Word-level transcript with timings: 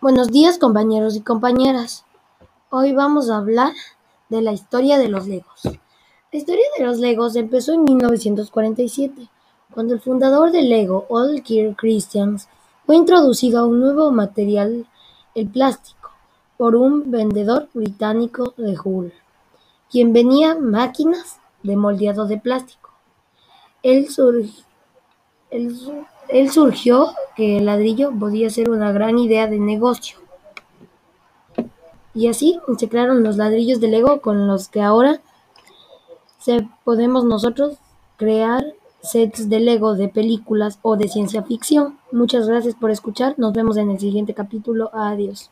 Buenos 0.00 0.28
días 0.28 0.58
compañeros 0.58 1.16
y 1.16 1.22
compañeras. 1.22 2.04
Hoy 2.70 2.92
vamos 2.92 3.30
a 3.30 3.38
hablar 3.38 3.72
de 4.28 4.42
la 4.42 4.52
historia 4.52 4.96
de 4.96 5.08
los 5.08 5.26
Legos. 5.26 5.62
La 5.64 6.38
historia 6.38 6.62
de 6.78 6.84
los 6.84 6.98
Legos 6.98 7.34
empezó 7.34 7.72
en 7.72 7.82
1947, 7.82 9.28
cuando 9.74 9.94
el 9.94 10.00
fundador 10.00 10.52
de 10.52 10.62
Lego, 10.62 11.06
Old 11.08 11.42
Kirk 11.42 11.74
Christians, 11.76 12.48
fue 12.86 12.94
introducido 12.94 13.58
a 13.58 13.66
un 13.66 13.80
nuevo 13.80 14.12
material, 14.12 14.86
el 15.34 15.48
plástico, 15.48 16.12
por 16.56 16.76
un 16.76 17.10
vendedor 17.10 17.68
británico 17.74 18.54
de 18.56 18.78
Hull, 18.78 19.12
quien 19.90 20.12
vendía 20.12 20.54
máquinas 20.54 21.40
de 21.64 21.74
moldeado 21.74 22.26
de 22.26 22.38
plástico. 22.38 22.90
Él, 23.82 24.06
él 26.28 26.50
surgió 26.50 27.08
que 27.36 27.58
el 27.58 27.66
ladrillo 27.66 28.12
podía 28.18 28.50
ser 28.50 28.70
una 28.70 28.92
gran 28.92 29.18
idea 29.18 29.46
de 29.46 29.58
negocio. 29.58 30.18
Y 32.14 32.28
así 32.28 32.58
se 32.78 32.88
crearon 32.88 33.22
los 33.22 33.36
ladrillos 33.36 33.80
de 33.80 33.88
Lego 33.88 34.20
con 34.20 34.46
los 34.48 34.68
que 34.68 34.82
ahora 34.82 35.20
se 36.38 36.68
podemos 36.84 37.24
nosotros 37.24 37.78
crear 38.16 38.64
sets 39.02 39.48
de 39.48 39.60
Lego 39.60 39.94
de 39.94 40.08
películas 40.08 40.78
o 40.82 40.96
de 40.96 41.08
ciencia 41.08 41.42
ficción. 41.42 41.98
Muchas 42.10 42.48
gracias 42.48 42.74
por 42.74 42.90
escuchar. 42.90 43.34
Nos 43.38 43.52
vemos 43.52 43.76
en 43.76 43.90
el 43.90 43.98
siguiente 43.98 44.34
capítulo. 44.34 44.90
Adiós. 44.92 45.50